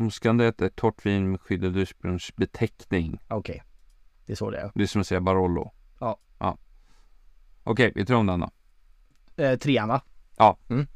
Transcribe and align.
Muscadet 0.00 0.60
är 0.60 0.68
torrt 0.68 1.06
vin 1.06 1.30
med 1.30 1.40
skyddad 1.40 1.76
ursprungsbeteckning. 1.76 3.18
Okej. 3.28 3.62
Det 4.26 4.32
är 4.32 4.36
så 4.36 4.50
det 4.50 4.58
är. 4.58 4.70
Det 4.74 4.82
är 4.82 4.86
som 4.86 5.00
att 5.00 5.06
säga 5.06 5.20
Barolo. 5.20 5.72
Ja. 6.00 6.18
ja. 6.38 6.58
Okej, 7.64 7.92
vi 7.94 8.06
tror 8.06 8.18
om 8.18 8.26
den 8.26 8.40
då. 8.40 8.50
Eh, 9.44 9.58
trean 9.58 9.88
va? 9.88 10.02
Ja. 10.36 10.58
Mm. 10.68 10.86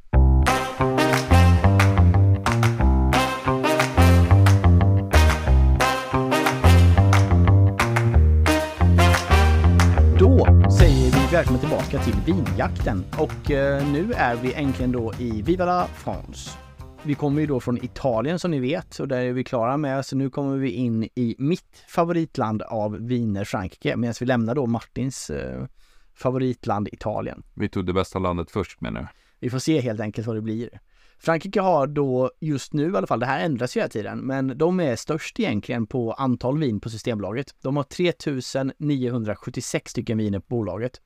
Då 10.18 10.46
säger 10.70 11.10
vi 11.10 11.32
välkommen 11.32 11.60
tillbaka 11.60 11.98
till 11.98 12.16
vinjakten 12.26 13.04
och 13.18 13.50
eh, 13.50 13.92
nu 13.92 14.12
är 14.12 14.36
vi 14.36 14.54
äntligen 14.54 14.92
då 14.92 15.12
i 15.18 15.42
Viva 15.42 15.64
la 15.64 15.86
France. 15.86 16.63
Vi 17.06 17.14
kommer 17.14 17.40
ju 17.40 17.46
då 17.46 17.60
från 17.60 17.84
Italien 17.84 18.38
som 18.38 18.50
ni 18.50 18.60
vet 18.60 18.98
och 18.98 19.08
där 19.08 19.20
är 19.20 19.32
vi 19.32 19.44
klara 19.44 19.76
med 19.76 20.06
så 20.06 20.16
nu 20.16 20.30
kommer 20.30 20.56
vi 20.56 20.70
in 20.70 21.04
i 21.04 21.36
mitt 21.38 21.84
favoritland 21.88 22.62
av 22.62 22.98
viner 23.00 23.44
Frankrike 23.44 23.96
medan 23.96 24.14
vi 24.20 24.26
lämnar 24.26 24.54
då 24.54 24.66
Martins 24.66 25.30
eh, 25.30 25.66
favoritland 26.14 26.88
Italien. 26.88 27.42
Vi 27.54 27.68
tog 27.68 27.86
det 27.86 27.92
bästa 27.92 28.18
landet 28.18 28.50
först 28.50 28.80
menar 28.80 29.00
jag. 29.00 29.08
Vi 29.40 29.50
får 29.50 29.58
se 29.58 29.80
helt 29.80 30.00
enkelt 30.00 30.26
vad 30.26 30.36
det 30.36 30.42
blir. 30.42 30.80
Frankrike 31.18 31.60
har 31.60 31.86
då 31.86 32.30
just 32.40 32.72
nu 32.72 32.92
i 32.92 32.96
alla 32.96 33.06
fall, 33.06 33.20
det 33.20 33.26
här 33.26 33.44
ändras 33.44 33.76
ju 33.76 33.80
hela 33.80 33.88
tiden, 33.88 34.18
men 34.18 34.58
de 34.58 34.80
är 34.80 34.96
störst 34.96 35.40
egentligen 35.40 35.86
på 35.86 36.12
antal 36.12 36.58
vin 36.58 36.80
på 36.80 36.90
Systembolaget. 36.90 37.54
De 37.62 37.76
har 37.76 37.84
3976 37.84 39.90
stycken 39.90 40.18
viner 40.18 40.38
på 40.38 40.46
bolaget. 40.48 41.00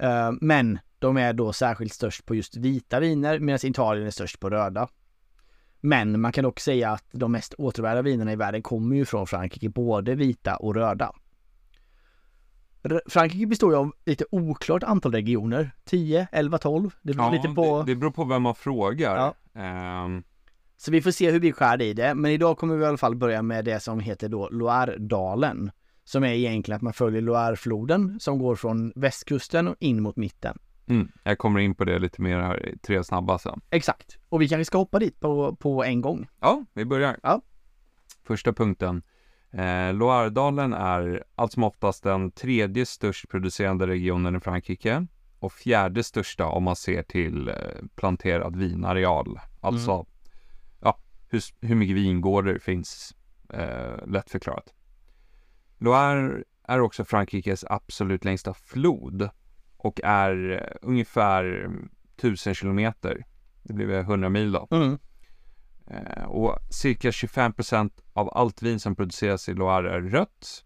Eh, 0.00 0.32
Men 0.40 0.78
de 0.98 1.16
är 1.16 1.32
då 1.32 1.52
särskilt 1.52 1.92
störst 1.92 2.26
på 2.26 2.34
just 2.34 2.56
vita 2.56 3.00
viner 3.00 3.38
medan 3.38 3.58
Italien 3.62 4.06
är 4.06 4.10
störst 4.10 4.40
på 4.40 4.50
röda. 4.50 4.88
Men 5.80 6.20
man 6.20 6.32
kan 6.32 6.44
dock 6.44 6.60
säga 6.60 6.90
att 6.90 7.04
de 7.12 7.32
mest 7.32 7.54
återvärda 7.54 8.02
vinerna 8.02 8.32
i 8.32 8.36
världen 8.36 8.62
kommer 8.62 8.96
ju 8.96 9.04
från 9.04 9.26
Frankrike, 9.26 9.68
både 9.68 10.14
vita 10.14 10.56
och 10.56 10.74
röda. 10.74 11.12
Frankrike 13.08 13.46
består 13.46 13.72
ju 13.72 13.78
av 13.78 13.92
lite 14.04 14.24
oklart 14.30 14.82
antal 14.82 15.12
regioner. 15.12 15.70
10, 15.84 16.28
11, 16.32 16.58
12. 16.58 16.90
Det 17.02 17.14
beror 17.14 17.30
lite 17.32 17.48
på... 17.48 17.82
det, 17.82 17.92
det 17.92 17.96
beror 17.96 18.10
på 18.10 18.24
vem 18.24 18.42
man 18.42 18.54
frågar. 18.54 19.16
Ja. 19.54 19.60
Ehm, 19.60 20.22
Så 20.76 20.90
vi 20.90 21.02
får 21.02 21.10
se 21.10 21.30
hur 21.30 21.40
vi 21.40 21.52
skär 21.52 21.82
i 21.82 21.92
det. 21.92 22.14
Men 22.14 22.30
idag 22.30 22.58
kommer 22.58 22.76
vi 22.76 22.84
i 22.84 22.86
alla 22.86 22.96
fall 22.96 23.16
börja 23.16 23.42
med 23.42 23.64
det 23.64 23.80
som 23.80 24.00
heter 24.00 24.28
då 24.28 24.48
Loiredalen. 24.48 25.70
Som 26.04 26.24
är 26.24 26.32
egentligen 26.32 26.76
att 26.76 26.82
man 26.82 26.92
följer 26.92 27.20
Loirefloden 27.20 28.20
som 28.20 28.38
går 28.38 28.56
från 28.56 28.92
västkusten 28.96 29.68
och 29.68 29.76
in 29.78 30.02
mot 30.02 30.16
mitten. 30.16 30.58
Mm, 30.88 31.12
jag 31.22 31.38
kommer 31.38 31.60
in 31.60 31.74
på 31.74 31.84
det 31.84 31.98
lite 31.98 32.22
mer 32.22 32.38
här 32.38 32.74
tre 32.82 33.04
snabba 33.04 33.38
sen. 33.38 33.60
Exakt. 33.70 34.18
Och 34.28 34.42
vi 34.42 34.48
kanske 34.48 34.64
ska 34.64 34.78
hoppa 34.78 34.98
dit 34.98 35.20
på, 35.20 35.56
på 35.56 35.84
en 35.84 36.00
gång. 36.00 36.28
Ja, 36.40 36.64
vi 36.72 36.84
börjar. 36.84 37.16
Ja. 37.22 37.42
Första 38.24 38.52
punkten. 38.52 39.02
Eh, 39.50 39.94
Loiredalen 39.94 40.72
är 40.72 41.24
allt 41.34 41.52
som 41.52 41.64
oftast 41.64 42.02
den 42.02 42.30
tredje 42.30 42.86
störst 42.86 43.28
producerande 43.28 43.86
regionen 43.86 44.36
i 44.36 44.40
Frankrike 44.40 45.06
och 45.38 45.52
fjärde 45.52 46.04
största 46.04 46.46
om 46.46 46.62
man 46.62 46.76
ser 46.76 47.02
till 47.02 47.48
eh, 47.48 47.54
planterad 47.94 48.56
vinareal. 48.56 49.40
Alltså, 49.60 50.06
ja, 50.80 50.98
hur, 51.28 51.42
hur 51.60 51.74
mycket 51.74 51.96
vingårdar 51.96 52.52
det 52.52 52.60
finns, 52.60 53.16
eh, 53.52 54.06
lätt 54.06 54.30
förklarat. 54.30 54.74
Loire 55.78 56.42
är 56.68 56.80
också 56.80 57.04
Frankrikes 57.04 57.64
absolut 57.64 58.24
längsta 58.24 58.54
flod 58.54 59.30
och 59.86 60.00
är 60.04 60.68
ungefär 60.82 61.70
1000 62.16 62.54
kilometer. 62.54 63.26
Det 63.62 63.72
blir 63.72 63.86
väl 63.86 64.00
100 64.00 64.28
mil 64.28 64.52
då. 64.52 64.68
Mm. 64.70 64.98
Eh, 65.86 66.24
och 66.24 66.58
cirka 66.70 67.10
25% 67.10 67.90
av 68.12 68.30
allt 68.32 68.62
vin 68.62 68.80
som 68.80 68.96
produceras 68.96 69.48
i 69.48 69.54
Loire 69.54 69.94
är 69.94 70.00
rött. 70.00 70.64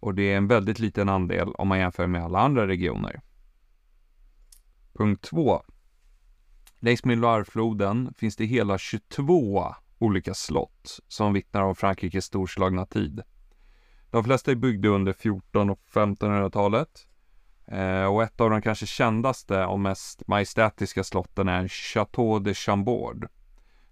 Och 0.00 0.14
det 0.14 0.32
är 0.32 0.36
en 0.36 0.46
väldigt 0.46 0.78
liten 0.78 1.08
andel 1.08 1.48
om 1.48 1.68
man 1.68 1.78
jämför 1.78 2.06
med 2.06 2.24
alla 2.24 2.38
andra 2.38 2.66
regioner. 2.66 3.20
Punkt 4.92 5.24
2. 5.24 5.62
Längs 6.80 7.04
med 7.04 7.18
Loirefloden 7.18 8.14
finns 8.16 8.36
det 8.36 8.44
hela 8.44 8.78
22 8.78 9.74
olika 9.98 10.34
slott 10.34 11.00
som 11.08 11.32
vittnar 11.32 11.62
om 11.62 11.74
Frankrikes 11.74 12.24
storslagna 12.24 12.86
tid. 12.86 13.22
De 14.10 14.24
flesta 14.24 14.50
är 14.50 14.54
byggda 14.54 14.88
under 14.88 15.12
14 15.12 15.70
och 15.70 15.80
1500-talet. 15.92 17.08
Eh, 17.70 18.04
och 18.04 18.22
ett 18.22 18.40
av 18.40 18.50
de 18.50 18.62
kanske 18.62 18.86
kändaste 18.86 19.64
och 19.64 19.80
mest 19.80 20.28
majestätiska 20.28 21.04
slotten 21.04 21.48
är 21.48 21.68
Château 21.68 22.38
de 22.38 22.54
Chambord 22.54 23.28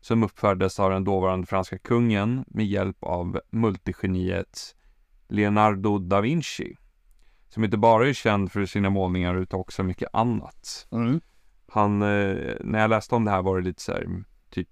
som 0.00 0.22
uppfördes 0.22 0.80
av 0.80 0.90
den 0.90 1.04
dåvarande 1.04 1.46
franska 1.46 1.78
kungen 1.78 2.44
med 2.46 2.66
hjälp 2.66 2.96
av 3.00 3.40
multigeniet 3.50 4.76
Leonardo 5.28 5.98
da 5.98 6.20
Vinci. 6.20 6.76
Som 7.48 7.64
inte 7.64 7.76
bara 7.76 8.08
är 8.08 8.12
känd 8.12 8.52
för 8.52 8.66
sina 8.66 8.90
målningar 8.90 9.34
utan 9.34 9.60
också 9.60 9.82
mycket 9.82 10.08
annat. 10.12 10.86
Mm. 10.92 11.20
Han, 11.68 12.02
eh, 12.02 12.54
när 12.60 12.78
jag 12.78 12.90
läste 12.90 13.14
om 13.14 13.24
det 13.24 13.30
här 13.30 13.42
var 13.42 13.58
det 13.58 13.64
lite 13.64 13.82
så 13.82 13.92
här, 13.92 14.24
typ 14.50 14.68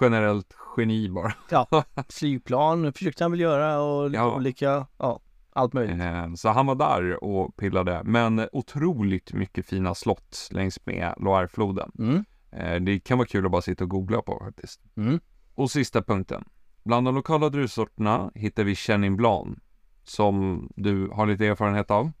generellt 0.00 0.56
geni 0.76 1.08
bara. 1.08 1.32
Ja, 1.50 1.84
flygplan 2.08 2.92
försökte 2.92 3.24
han 3.24 3.30
väl 3.30 3.40
göra 3.40 3.80
och 3.80 4.10
lite 4.10 4.22
Ja. 4.22 4.34
olika, 4.36 4.86
ja, 4.98 5.20
allt 5.54 5.72
möjligt. 5.72 6.00
Eh, 6.00 6.32
Så 6.34 6.48
han 6.48 6.66
var 6.66 6.74
där 6.74 7.24
och 7.24 7.56
pillade. 7.56 8.02
Men 8.04 8.48
otroligt 8.52 9.32
mycket 9.32 9.66
fina 9.66 9.94
slott 9.94 10.48
längs 10.52 10.86
med 10.86 11.14
Loirefloden. 11.16 11.90
Mm. 11.98 12.24
Eh, 12.52 12.80
Det 12.82 13.00
kan 13.00 13.18
vara 13.18 13.28
kul 13.28 13.44
att 13.46 13.52
bara 13.52 13.62
sitta 13.62 13.84
och 13.84 13.90
googla 13.90 14.22
på 14.22 14.42
faktiskt. 14.44 14.80
Mm. 14.96 15.20
Och 15.54 15.70
sista 15.70 16.02
punkten. 16.02 16.44
Bland 16.84 17.06
de 17.06 17.14
lokala 17.14 17.48
druvsorterna 17.48 18.30
hittar 18.34 18.64
vi 18.64 18.74
Chenin 18.74 19.16
Blanc. 19.16 19.58
Som 20.04 20.68
du 20.76 21.08
har 21.08 21.26
lite 21.26 21.46
erfarenhet 21.46 21.90
av. 21.90 22.12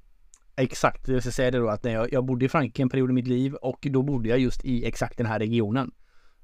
Exakt, 0.56 1.08
jag 1.08 1.22
ska 1.22 1.30
säga 1.30 1.50
det 1.50 1.58
då 1.58 1.68
att 1.68 1.84
när 1.84 1.92
jag, 1.92 2.12
jag 2.12 2.24
bodde 2.24 2.44
i 2.44 2.48
Frankrike 2.48 2.82
en 2.82 2.88
period 2.88 3.10
i 3.10 3.12
mitt 3.12 3.26
liv 3.26 3.54
och 3.54 3.86
då 3.90 4.02
bodde 4.02 4.28
jag 4.28 4.38
just 4.38 4.64
i 4.64 4.86
exakt 4.86 5.18
den 5.18 5.26
här 5.26 5.38
regionen. 5.38 5.90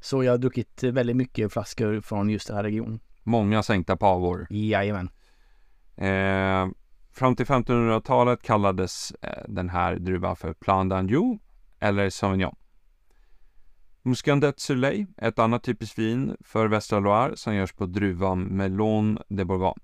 Så 0.01 0.25
jag 0.25 0.33
har 0.33 0.39
druckit 0.39 0.83
väldigt 0.83 1.17
mycket 1.17 1.53
flaskor 1.53 2.01
från 2.01 2.31
just 2.31 2.47
den 2.47 2.57
här 2.57 2.63
regionen. 2.65 3.01
Många 3.23 3.63
sänkta 3.63 3.97
pavor. 3.97 4.47
Jajamän. 4.51 5.11
Eh, 5.97 6.69
fram 7.21 7.37
till 7.37 7.47
1500-talet 7.47 8.43
kallades 8.43 9.13
eh, 9.23 9.45
den 9.49 9.69
här 9.69 9.97
druvan 9.97 10.37
för 10.37 10.53
Plan 10.53 10.93
d'Anjou 10.93 11.39
eller 11.81 12.11
Sauvignon. 12.11 12.57
Muscadet 14.03 14.61
Soleil 14.61 15.07
är 15.17 15.29
ett 15.29 15.39
annat 15.39 15.63
typiskt 15.63 15.99
vin 15.99 16.37
för 16.41 16.69
Västra 16.69 17.01
Loire 17.01 17.37
som 17.37 17.55
görs 17.55 17.73
på 17.73 17.87
druvan 17.87 18.43
Melon 18.43 19.19
de 19.29 19.45
Bourgogne. 19.45 19.83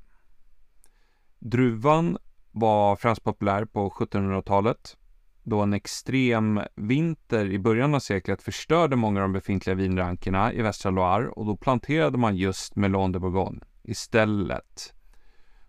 Druvan 1.39 2.19
var 2.53 2.97
främst 2.97 3.25
populär 3.25 3.65
på 3.65 3.91
1700-talet 3.91 4.97
då 5.43 5.61
en 5.61 5.73
extrem 5.73 6.61
vinter 6.75 7.47
i 7.47 7.59
början 7.59 7.95
av 7.95 7.99
seklet 7.99 8.43
förstörde 8.43 8.97
många 8.97 9.21
av 9.21 9.23
de 9.23 9.33
befintliga 9.33 9.75
vinrankerna 9.75 10.53
i 10.53 10.63
Västra 10.63 10.91
Loire 10.91 11.29
och 11.29 11.47
då 11.47 11.57
planterade 11.57 12.19
man 12.19 12.37
just 12.37 12.77
Melon 12.77 13.13
de 13.13 13.19
Bourgogne 13.19 13.61
istället 13.83 14.96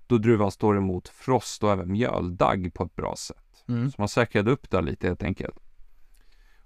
då 0.07 0.17
druvan 0.17 0.51
står 0.51 0.77
emot 0.77 1.07
frost 1.07 1.63
och 1.63 1.71
även 1.71 1.91
mjöldagg 1.91 2.73
på 2.73 2.83
ett 2.83 2.95
bra 2.95 3.15
sätt. 3.17 3.63
Mm. 3.67 3.91
Så 3.91 3.95
man 3.97 4.07
säkrade 4.07 4.51
upp 4.51 4.69
det 4.69 4.81
lite 4.81 5.07
helt 5.07 5.23
enkelt. 5.23 5.55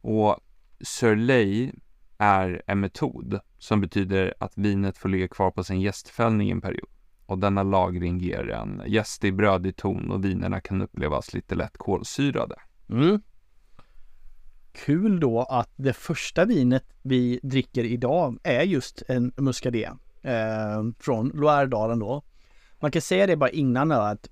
Och 0.01 0.39
Surley 0.81 1.71
är 2.17 2.61
en 2.67 2.79
metod 2.79 3.39
som 3.57 3.81
betyder 3.81 4.33
att 4.39 4.57
vinet 4.57 4.97
får 4.97 5.09
ligga 5.09 5.27
kvar 5.27 5.51
på 5.51 5.63
sin 5.63 5.81
jästfällning 5.81 6.47
i 6.47 6.51
en 6.51 6.61
period. 6.61 6.89
Och 7.25 7.37
denna 7.37 7.63
lagring 7.63 8.19
ger 8.19 8.49
en 8.49 8.81
jästig 8.87 9.35
brödig 9.35 9.75
ton 9.75 10.11
och 10.11 10.25
vinerna 10.25 10.61
kan 10.61 10.81
upplevas 10.81 11.33
lite 11.33 11.55
lätt 11.55 11.77
kolsyrade. 11.77 12.55
Mm. 12.89 13.21
Kul 14.71 15.19
då 15.19 15.41
att 15.41 15.73
det 15.75 15.93
första 15.93 16.45
vinet 16.45 16.85
vi 17.01 17.39
dricker 17.43 17.83
idag 17.83 18.37
är 18.43 18.63
just 18.63 19.03
en 19.07 19.33
Muscadet 19.37 19.91
eh, 20.21 20.83
från 20.99 21.31
Loiredalen 21.33 21.99
då. 21.99 22.23
Man 22.81 22.91
kan 22.91 23.01
säga 23.01 23.27
det 23.27 23.35
bara 23.35 23.49
innan 23.49 23.89
då 23.89 23.95
att 23.95 24.29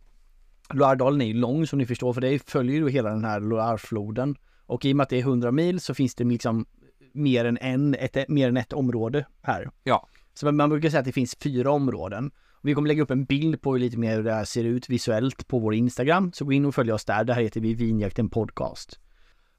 Loiredalen 0.73 1.21
är 1.21 1.25
ju 1.25 1.33
lång 1.33 1.67
som 1.67 1.79
ni 1.79 1.85
förstår 1.85 2.13
för 2.13 2.21
det 2.21 2.49
följer 2.49 2.75
ju 2.75 2.89
hela 2.89 3.09
den 3.09 3.25
här 3.25 3.39
Loirefloden. 3.39 4.35
Och 4.65 4.85
i 4.85 4.93
och 4.93 4.97
med 4.97 5.03
att 5.03 5.09
det 5.09 5.17
är 5.17 5.21
100 5.21 5.51
mil 5.51 5.79
så 5.79 5.93
finns 5.93 6.15
det 6.15 6.23
liksom 6.23 6.65
mer 7.13 7.45
än, 7.45 7.57
en, 7.61 7.95
ett, 7.95 8.29
mer 8.29 8.49
än 8.49 8.57
ett 8.57 8.73
område 8.73 9.25
här. 9.41 9.69
Ja. 9.83 10.07
Så 10.33 10.51
man 10.51 10.69
brukar 10.69 10.89
säga 10.89 10.99
att 10.99 11.05
det 11.05 11.11
finns 11.11 11.35
fyra 11.35 11.71
områden. 11.71 12.31
Vi 12.61 12.73
kommer 12.73 12.87
lägga 12.87 13.03
upp 13.03 13.11
en 13.11 13.25
bild 13.25 13.61
på 13.61 13.77
lite 13.77 13.97
mer 13.97 14.15
hur 14.15 14.23
det 14.23 14.33
här 14.33 14.45
ser 14.45 14.63
ut 14.63 14.89
visuellt 14.89 15.47
på 15.47 15.59
vår 15.59 15.73
Instagram. 15.73 16.31
Så 16.33 16.45
gå 16.45 16.51
in 16.51 16.65
och 16.65 16.75
följ 16.75 16.91
oss 16.91 17.05
där. 17.05 17.23
Där 17.23 17.33
heter 17.33 17.61
vi 17.61 17.73
Vinjakten 17.73 18.29
Podcast. 18.29 18.99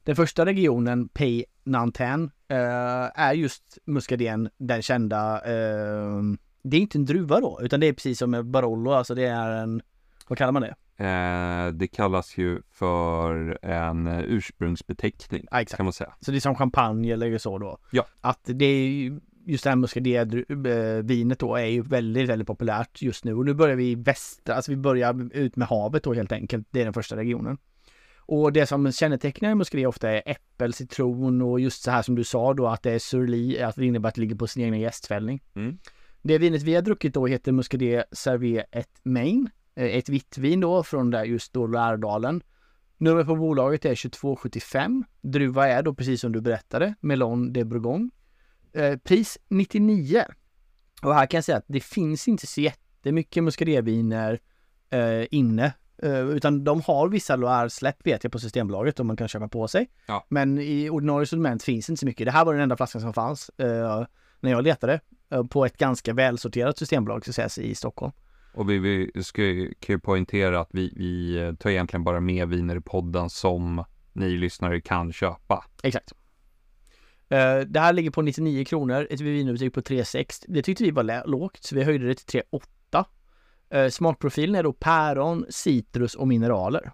Den 0.04 0.16
första 0.16 0.46
regionen, 0.46 1.08
Pay 1.08 1.44
Nantan, 1.64 2.30
eh, 2.48 3.20
är 3.20 3.32
just 3.32 3.78
Muscaden, 3.84 4.50
den 4.58 4.82
kända. 4.82 5.42
Eh, 5.44 6.22
det 6.62 6.76
är 6.76 6.80
inte 6.80 6.98
en 6.98 7.04
druva 7.04 7.40
då, 7.40 7.60
utan 7.62 7.80
det 7.80 7.86
är 7.86 7.92
precis 7.92 8.18
som 8.18 8.30
med 8.30 8.46
Barolo, 8.46 8.90
alltså 8.90 9.14
det 9.14 9.26
är 9.26 9.50
en, 9.50 9.82
vad 10.28 10.38
kallar 10.38 10.52
man 10.52 10.62
det? 10.62 10.74
Eh, 11.04 11.72
det 11.72 11.86
kallas 11.86 12.38
ju 12.38 12.62
för 12.70 13.58
en 13.62 14.06
eh, 14.06 14.20
ursprungsbeteckning 14.20 15.46
exakt. 15.52 15.76
kan 15.76 15.86
man 15.86 15.92
säga. 15.92 16.12
Så 16.20 16.30
det 16.30 16.38
är 16.38 16.40
som 16.40 16.54
champagne 16.54 17.12
eller 17.12 17.38
så 17.38 17.58
då. 17.58 17.78
Ja. 17.90 18.06
Att 18.20 18.40
det 18.44 18.64
är 18.64 18.86
ju 18.86 19.20
just 19.46 19.64
det 19.64 19.70
här 19.70 19.76
muskadé-vinet 19.76 21.38
då 21.38 21.56
är 21.56 21.64
ju 21.64 21.82
väldigt, 21.82 22.28
väldigt 22.28 22.48
populärt 22.48 23.02
just 23.02 23.24
nu. 23.24 23.34
Och 23.34 23.44
nu 23.44 23.54
börjar 23.54 23.76
vi 23.76 23.90
i 23.90 23.94
västra, 23.94 24.54
alltså 24.54 24.70
vi 24.70 24.76
börjar 24.76 25.36
ut 25.36 25.56
med 25.56 25.68
havet 25.68 26.02
då 26.02 26.14
helt 26.14 26.32
enkelt. 26.32 26.66
Det 26.70 26.80
är 26.80 26.84
den 26.84 26.92
första 26.92 27.16
regionen. 27.16 27.58
Och 28.16 28.52
det 28.52 28.66
som 28.66 28.92
kännetecknar 28.92 29.54
muskadé 29.54 29.86
ofta 29.86 30.10
är 30.10 30.22
äppel, 30.26 30.72
citron 30.72 31.42
och 31.42 31.60
just 31.60 31.82
så 31.82 31.90
här 31.90 32.02
som 32.02 32.14
du 32.14 32.24
sa 32.24 32.54
då 32.54 32.66
att 32.66 32.82
det 32.82 32.92
är 32.92 32.98
surli, 32.98 33.62
att 33.62 33.76
det 33.76 33.86
innebär 33.86 34.08
att 34.08 34.14
det 34.14 34.20
ligger 34.20 34.36
på 34.36 34.46
sin 34.46 34.62
egen 34.62 34.80
gästfällning. 34.80 35.40
Mm. 35.54 35.78
Det 36.22 36.38
vinet 36.38 36.62
vi 36.62 36.74
har 36.74 36.82
druckit 36.82 37.14
då 37.14 37.26
heter 37.26 37.52
Muscadet 37.52 38.04
Cervé 38.12 38.64
ett 38.70 39.00
Main. 39.02 39.50
Eh, 39.74 39.96
Ett 39.96 40.08
vitt 40.08 40.38
vin 40.38 40.60
då 40.60 40.82
från 40.82 41.10
där 41.10 41.24
just 41.24 41.52
då 41.52 41.66
Lärdalen. 41.66 42.42
Nummer 42.98 43.24
på 43.24 43.36
bolaget 43.36 43.84
är 43.84 43.94
2275. 43.94 45.04
Druva 45.20 45.68
är 45.68 45.82
då 45.82 45.94
precis 45.94 46.20
som 46.20 46.32
du 46.32 46.40
berättade, 46.40 46.94
Melon 47.00 47.52
de 47.52 47.64
Bourgogne. 47.64 48.10
Eh, 48.72 48.96
pris 48.96 49.38
99. 49.48 50.24
Och 51.02 51.14
här 51.14 51.26
kan 51.26 51.38
jag 51.38 51.44
säga 51.44 51.58
att 51.58 51.64
det 51.66 51.80
finns 51.80 52.28
inte 52.28 52.46
så 52.46 52.60
jättemycket 52.60 53.44
muskadeviner 53.44 54.40
eh, 54.90 55.26
inne. 55.30 55.72
Eh, 56.02 56.20
utan 56.20 56.64
de 56.64 56.82
har 56.82 57.08
vissa 57.08 57.36
Loire-släpp 57.36 58.06
vet 58.06 58.24
jag 58.24 58.32
på 58.32 58.38
Systembolaget 58.38 59.00
om 59.00 59.06
man 59.06 59.16
kan 59.16 59.28
köpa 59.28 59.48
på 59.48 59.68
sig. 59.68 59.90
Ja. 60.06 60.26
Men 60.28 60.58
i 60.58 60.90
ordinarie 60.90 61.26
sortiment 61.26 61.62
finns 61.62 61.90
inte 61.90 62.00
så 62.00 62.06
mycket. 62.06 62.24
Det 62.24 62.30
här 62.30 62.44
var 62.44 62.52
den 62.52 62.62
enda 62.62 62.76
flaskan 62.76 63.00
som 63.00 63.12
fanns 63.14 63.48
eh, 63.48 64.04
när 64.40 64.50
jag 64.50 64.64
letade 64.64 65.00
på 65.50 65.64
ett 65.64 65.76
ganska 65.76 66.12
välsorterat 66.12 66.78
systembolag 66.78 67.24
sägas 67.24 67.58
i 67.58 67.74
Stockholm. 67.74 68.12
Och 68.52 68.70
vi, 68.70 68.78
vi 68.78 69.22
ska 69.22 69.42
kan 69.80 69.94
ju 69.94 69.98
poängtera 69.98 70.60
att 70.60 70.68
vi, 70.72 70.92
vi 70.96 71.38
eh, 71.38 71.54
tar 71.54 71.70
egentligen 71.70 72.04
bara 72.04 72.20
med 72.20 72.48
viner 72.48 72.76
i 72.76 72.80
podden 72.80 73.30
som 73.30 73.84
ni 74.12 74.28
lyssnare 74.28 74.80
kan 74.80 75.12
köpa. 75.12 75.64
Exakt. 75.82 76.12
Eh, 77.28 77.58
det 77.58 77.80
här 77.80 77.92
ligger 77.92 78.10
på 78.10 78.22
99 78.22 78.64
kronor, 78.64 79.06
ett 79.10 79.20
vinbetyg 79.20 79.72
på 79.72 79.80
3,6. 79.80 80.44
Det 80.48 80.62
tyckte 80.62 80.84
vi 80.84 80.90
var 80.90 81.26
lågt, 81.26 81.64
så 81.64 81.74
vi 81.74 81.84
höjde 81.84 82.06
det 82.06 82.14
till 82.14 82.40
3,8. 82.40 83.04
Uh, 83.74 83.88
smakprofilen 83.88 84.54
är 84.54 84.62
då 84.62 84.72
päron, 84.72 85.46
citrus 85.48 86.14
och 86.14 86.28
mineraler. 86.28 86.92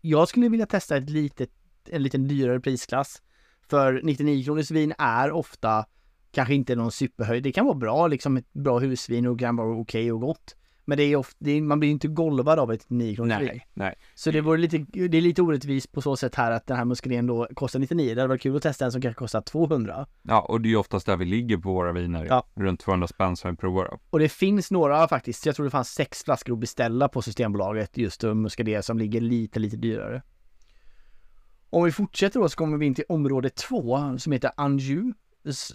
Jag 0.00 0.28
skulle 0.28 0.48
vilja 0.48 0.66
testa 0.66 0.96
ett 0.96 1.10
litet, 1.10 1.50
en 1.88 2.02
liten 2.02 2.28
dyrare 2.28 2.60
prisklass. 2.60 3.22
För 3.68 4.00
99 4.02 4.44
kronors 4.44 4.70
vin 4.70 4.94
är 4.98 5.30
ofta 5.30 5.86
kanske 6.36 6.54
inte 6.54 6.76
någon 6.76 6.92
superhöjd. 6.92 7.42
Det 7.42 7.52
kan 7.52 7.66
vara 7.66 7.74
bra, 7.74 8.06
liksom 8.06 8.36
ett 8.36 8.52
bra 8.52 8.78
husvin 8.78 9.26
och 9.26 9.38
kan 9.38 9.56
vara 9.56 9.76
okej 9.76 10.12
och 10.12 10.20
gott. 10.20 10.56
Men 10.84 10.98
det 10.98 11.04
är 11.04 11.16
ofta, 11.16 11.36
det 11.38 11.50
är, 11.50 11.60
man 11.60 11.80
blir 11.80 11.90
inte 11.90 12.08
golvad 12.08 12.58
av 12.58 12.72
ett 12.72 12.84
99 12.88 13.16
kronors 13.16 13.40
vin. 13.40 13.60
nej. 13.74 13.94
Så 14.14 14.30
det 14.30 14.40
vore 14.40 14.58
lite, 14.58 14.78
det 15.08 15.18
är 15.18 15.20
lite 15.20 15.42
orättvist 15.42 15.92
på 15.92 16.02
så 16.02 16.16
sätt 16.16 16.34
här 16.34 16.50
att 16.50 16.66
den 16.66 16.76
här 16.76 16.84
muskadén 16.84 17.26
då 17.26 17.48
kostar 17.54 17.78
99. 17.78 18.14
Det 18.14 18.20
hade 18.20 18.28
varit 18.28 18.42
kul 18.42 18.56
att 18.56 18.62
testa 18.62 18.84
en 18.84 18.92
som 18.92 19.00
kanske 19.00 19.18
kostar 19.18 19.40
200. 19.40 20.06
Ja, 20.22 20.40
och 20.40 20.60
det 20.60 20.68
är 20.68 20.70
ju 20.70 20.76
oftast 20.76 21.06
där 21.06 21.16
vi 21.16 21.24
ligger 21.24 21.56
på 21.56 21.72
våra 21.72 21.92
viner. 21.92 22.26
Ja. 22.28 22.46
Runt 22.54 22.80
200 22.80 23.06
spänn 23.06 23.36
som 23.36 23.50
vi 23.50 23.56
provar. 23.56 23.98
Och 24.10 24.18
det 24.18 24.28
finns 24.28 24.70
några 24.70 25.08
faktiskt, 25.08 25.46
jag 25.46 25.56
tror 25.56 25.64
det 25.64 25.70
fanns 25.70 25.88
sex 25.88 26.24
flaskor 26.24 26.52
att 26.52 26.58
beställa 26.58 27.08
på 27.08 27.22
Systembolaget 27.22 27.98
just 27.98 28.22
muskadé 28.22 28.82
som 28.82 28.98
ligger 28.98 29.20
lite, 29.20 29.58
lite 29.58 29.76
dyrare. 29.76 30.22
Om 31.70 31.84
vi 31.84 31.92
fortsätter 31.92 32.40
då 32.40 32.48
så 32.48 32.56
kommer 32.56 32.78
vi 32.78 32.86
in 32.86 32.94
till 32.94 33.04
område 33.08 33.50
två 33.50 34.18
som 34.18 34.32
heter 34.32 34.50
Anjou, 34.56 35.12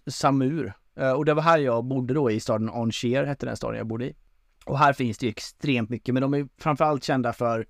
Samur. 0.08 0.74
Eh, 0.96 1.12
och 1.12 1.26
det 1.26 1.34
var 1.34 1.44
här 1.44 1.58
jag 1.58 1.86
bodde 1.86 2.14
då 2.14 2.32
i 2.32 2.40
staden 2.40 2.70
Angier, 2.70 3.24
hette 3.24 3.46
den 3.46 3.58
staden 3.58 3.78
jag 3.78 3.88
bodde 3.88 4.06
i. 4.06 4.16
Och 4.66 4.80
här 4.80 4.94
finns 4.94 5.18
det 5.18 5.26
ju 5.26 5.30
extremt 5.30 5.90
mycket, 5.90 6.14
men 6.14 6.22
de 6.22 6.34
är 6.34 6.48
framförallt 6.58 7.04
kända 7.04 7.34
för 7.34 7.68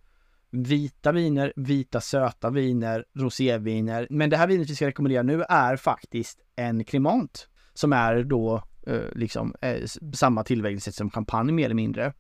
vita 0.52 1.12
viner, 1.12 1.54
vita 1.56 2.02
söta 2.02 2.50
viner, 2.50 3.06
roséviner. 3.14 4.08
Men 4.10 4.30
det 4.30 4.38
här 4.38 4.48
vinet 4.48 4.70
vi 4.70 4.76
ska 4.76 4.88
rekommendera 4.88 5.24
nu 5.24 5.44
är 5.44 5.76
faktiskt 5.76 6.40
en 6.56 6.84
Cremant 6.84 7.48
som 7.74 7.94
är 7.94 8.24
då 8.24 8.64
eh, 8.88 9.02
liksom 9.16 9.56
eh, 9.62 9.86
samma 10.14 10.44
tillvägningssätt 10.44 10.96
som 10.96 11.12
champagne 11.12 11.52
mer 11.52 11.66
eller 11.66 11.76
mindre. 11.76 12.14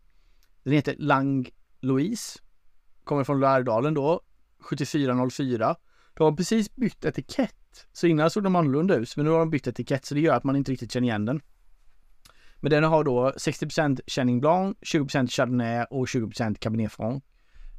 Den 0.63 0.73
heter 0.73 0.95
Lang 0.97 1.49
Louise. 1.79 2.39
Kommer 3.03 3.23
från 3.23 3.39
Lärdalen 3.39 3.93
då, 3.93 4.21
7404. 4.59 5.75
De 6.13 6.23
har 6.23 6.31
precis 6.31 6.75
bytt 6.75 7.05
etikett. 7.05 7.55
Så 7.93 8.07
innan 8.07 8.29
såg 8.29 8.43
de 8.43 8.55
annorlunda 8.55 8.95
ut, 8.95 9.17
men 9.17 9.25
nu 9.25 9.31
har 9.31 9.39
de 9.39 9.49
bytt 9.49 9.67
etikett 9.67 10.05
så 10.05 10.15
det 10.15 10.21
gör 10.21 10.35
att 10.35 10.43
man 10.43 10.55
inte 10.55 10.71
riktigt 10.71 10.91
känner 10.91 11.07
igen 11.07 11.25
den. 11.25 11.41
Men 12.59 12.69
den 12.71 12.83
har 12.83 13.03
då 13.03 13.29
60% 13.37 13.99
Chenin 14.07 14.39
Blanc, 14.39 14.77
20% 14.81 15.27
Chardonnay 15.27 15.85
och 15.89 16.05
20% 16.05 16.55
Cabernet 16.59 16.91
Franc. 16.91 17.21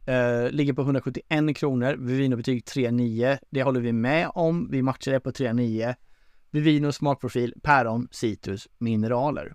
Eh, 0.06 0.50
ligger 0.50 0.72
på 0.72 0.82
171 0.82 1.56
kronor, 1.56 1.96
Vivino-betyg 1.98 2.64
3,9. 2.64 3.38
Det 3.50 3.62
håller 3.62 3.80
vi 3.80 3.92
med 3.92 4.30
om. 4.34 4.68
Vi 4.70 4.82
matchar 4.82 5.12
det 5.12 5.20
på 5.20 5.30
3,9. 5.30 5.94
Vivino 6.50 6.92
smakprofil, 6.92 7.54
päron, 7.62 8.08
citrus, 8.10 8.68
mineraler. 8.78 9.54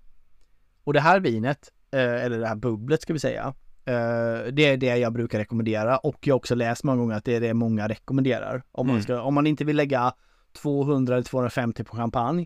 Och 0.84 0.94
det 0.94 1.00
här 1.00 1.20
vinet, 1.20 1.72
eh, 1.92 2.00
eller 2.26 2.40
det 2.40 2.48
här 2.48 2.56
bubblet 2.56 3.02
ska 3.02 3.14
vi 3.14 3.20
säga, 3.20 3.54
eh, 3.86 4.52
det 4.54 4.66
är 4.66 4.78
det 4.78 4.98
jag 4.98 5.14
brukar 5.14 5.40
rekommendera 5.40 5.98
och 5.98 6.18
jag 6.28 6.34
har 6.34 6.38
också 6.38 6.56
läst 6.56 6.84
många 6.84 6.98
gånger 6.98 7.16
att 7.16 7.26
det 7.26 7.36
är 7.36 7.42
det 7.42 7.54
många 7.54 7.88
rekommenderar. 7.88 8.64
Om 8.72 8.88
man, 8.88 8.96
Mm. 8.96 9.04
ska, 9.04 9.22
om 9.22 9.34
man 9.34 9.48
inte 9.48 9.66
vill 9.66 9.76
lägga 9.76 10.14
200 10.62 11.14
eller 11.14 11.24
250 11.24 11.84
på 11.84 11.96
champagne, 11.96 12.46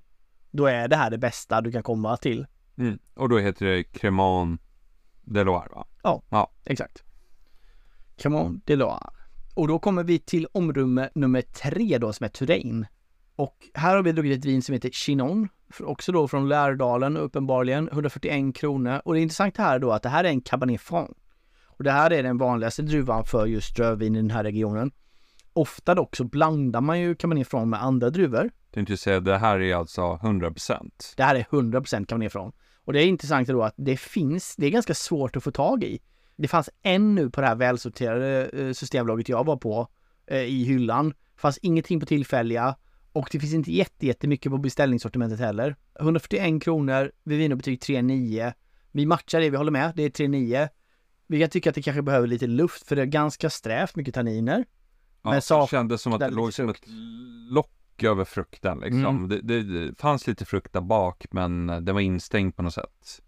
då 0.51 0.65
är 0.65 0.87
det 0.87 0.95
här 0.95 1.09
det 1.09 1.17
bästa 1.17 1.61
du 1.61 1.71
kan 1.71 1.83
komma 1.83 2.17
till. 2.17 2.45
Mm. 2.77 2.99
Och 3.13 3.29
då 3.29 3.37
heter 3.37 3.65
det 3.65 3.83
Cremant 3.83 4.61
de 5.21 5.43
Loire 5.43 5.69
va? 5.73 5.85
Exakt. 6.65 7.03
Cremant 8.17 8.65
de 8.65 8.75
Loire. 8.75 9.09
Och 9.55 9.67
då 9.67 9.79
kommer 9.79 10.03
vi 10.03 10.19
till 10.19 10.47
omrum 10.51 11.07
nummer 11.15 11.41
tre 11.41 11.97
då 11.97 12.13
som 12.13 12.23
är 12.23 12.29
Touraine. 12.29 12.87
Och 13.35 13.69
här 13.73 13.95
har 13.95 14.03
vi 14.03 14.11
druckit 14.11 14.39
ett 14.39 14.45
vin 14.45 14.61
som 14.61 14.73
heter 14.73 14.89
Chinon, 14.89 15.49
också 15.79 16.11
då 16.11 16.27
från 16.27 16.49
Lärdalen 16.49 17.17
uppenbarligen, 17.17 17.89
141 17.91 18.55
kronor. 18.55 19.01
Och 19.05 19.13
det 19.13 19.19
är 19.19 19.21
intressant 19.21 19.57
här 19.57 19.79
då 19.79 19.91
att 19.91 20.03
det 20.03 20.09
här 20.09 20.23
är 20.23 20.29
en 20.29 20.41
Cabernet 20.41 20.81
Franc. 20.81 21.09
Och 21.65 21.83
det 21.83 21.91
här 21.91 22.11
är 22.11 22.23
den 22.23 22.37
vanligaste 22.37 22.81
druvan 22.81 23.25
för 23.25 23.45
just 23.45 23.79
rödvin 23.79 24.15
i 24.15 24.17
den 24.17 24.31
här 24.31 24.43
regionen. 24.43 24.91
Ofta 25.53 25.95
dock 25.95 26.15
så 26.15 26.24
blandar 26.24 26.81
man 26.81 27.00
ju 27.00 27.15
Cabernet 27.15 27.68
med 27.68 27.83
andra 27.83 28.09
druvor. 28.09 28.51
Tänkte 28.74 28.98
säga, 28.98 29.19
det 29.19 29.38
här 29.38 29.59
är 29.59 29.75
alltså 29.75 30.01
100%. 30.01 30.92
Det 31.18 31.24
här 31.24 31.36
är 31.36 31.44
100% 31.44 32.06
Cabernet 32.06 32.31
Franc. 32.31 32.53
Och 32.86 32.94
det 32.94 33.03
är 33.03 33.06
intressant 33.06 33.48
då 33.48 33.63
att 33.63 33.74
det 33.77 33.98
finns, 34.00 34.56
det 34.56 34.65
är 34.65 34.69
ganska 34.69 34.94
svårt 34.94 35.36
att 35.36 35.44
få 35.44 35.51
tag 35.51 35.83
i. 35.83 36.00
Det 36.36 36.48
fanns 36.48 36.69
en 36.81 37.15
nu 37.15 37.30
på 37.30 37.42
det 37.42 37.48
här 37.48 37.56
välsorterade 37.56 38.45
eh, 38.45 38.74
systembolaget 38.74 39.30
jag 39.30 39.45
var 39.45 39.57
på 39.57 39.88
eh, 40.27 40.38
i 40.38 40.63
hyllan. 40.63 41.09
Det 41.09 41.42
fanns 41.42 41.57
ingenting 41.57 42.00
på 42.00 42.06
tillfälliga 42.06 42.75
och 43.13 43.30
det 43.31 43.39
finns 43.39 43.54
inte 43.54 43.71
jätte, 43.71 44.06
jättemycket 44.06 44.51
på 44.51 44.57
beställningssortimentet 44.57 45.39
heller. 45.39 45.75
141 46.00 46.63
kronor, 46.63 47.12
Vivino-betyg 47.24 47.80
3,9. 47.80 48.54
Vi 48.92 49.06
matchar 49.06 49.40
det, 49.40 49.49
vi 49.49 49.57
håller 49.57 49.71
med, 49.71 49.94
det 49.95 50.04
är 50.04 50.09
3,9. 50.09 50.69
Vi 51.28 51.40
kan 51.40 51.49
tycka 51.49 51.69
att 51.69 51.75
det 51.75 51.81
kanske 51.81 52.02
behöver 52.02 52.28
lite 52.28 52.47
luft 52.47 52.87
för 52.87 52.95
det 52.95 53.02
är 53.02 53.06
ganska 53.06 53.49
strävt, 53.49 53.95
mycket 53.95 54.14
tanniner. 54.14 54.66
Ja, 55.23 55.30
Men 55.30 55.42
det 55.61 55.68
kändes 55.69 56.01
som 56.01 56.13
att 56.13 56.19
det 56.19 56.30
låg 56.30 56.54
som 56.54 56.66
frukt. 56.68 56.83
ett 56.83 56.90
lock 57.49 58.04
över 58.04 58.25
frukten 58.25 58.80
liksom. 58.80 59.06
Mm. 59.06 59.28
Det, 59.30 59.42
det, 59.42 59.63
det 59.63 59.99
fanns 59.99 60.28
lite 60.28 60.45
frukt 60.45 60.73
där 60.73 60.81
bak, 60.81 61.25
men 61.31 61.68
det 61.85 61.94
var 61.94 61.99
instängt 62.01 62.56
på 62.56 62.63
något 62.63 62.73
sätt. 62.73 63.21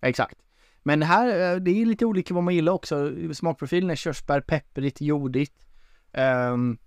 Exakt. 0.00 0.38
Men 0.82 1.02
här, 1.02 1.54
eh, 1.54 1.60
det 1.60 1.70
är 1.82 1.86
lite 1.86 2.06
olika 2.06 2.34
vad 2.34 2.44
man 2.44 2.54
gillar 2.54 2.72
också. 2.72 3.12
Smakprofilen 3.34 3.90
är 3.90 3.94
körsbär, 3.96 4.40
pepprigt, 4.40 5.00
jordigt. 5.00 5.66
Ehm, 6.12 6.78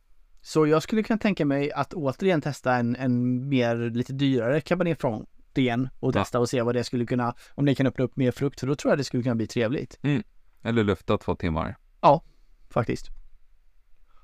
så 0.42 0.68
jag 0.68 0.84
skulle 0.84 1.04
kunna 1.04 1.20
tänka 1.20 1.46
mig 1.46 1.72
att 1.72 1.94
återigen 1.94 2.42
testa 2.42 2.76
en, 2.76 2.96
en 2.96 3.48
mer, 3.50 3.76
lite 3.90 4.14
dyrare 4.14 4.62
Cabernet 4.62 5.02
Franc 5.02 5.26
igen 5.54 5.90
och 6.00 6.16
Ja. 6.16 6.22
testa 6.24 6.40
och 6.40 6.50
se 6.50 6.62
vad 6.62 6.76
det 6.76 6.84
skulle 6.84 7.06
kunna, 7.06 7.36
om 7.56 7.66
det 7.66 7.76
kan 7.76 7.88
öppna 7.88 8.04
upp 8.06 8.16
mer 8.16 8.32
frukt, 8.32 8.60
för 8.60 8.68
då 8.68 8.76
tror 8.76 8.92
jag 8.92 8.98
det 9.00 9.04
skulle 9.04 9.24
kunna 9.24 9.36
bli 9.36 9.48
trevligt. 9.48 10.00
Eller 10.62 10.84
lufta 10.84 11.18
två 11.18 11.36
timmar. 11.36 11.78
Faktiskt. 12.70 13.10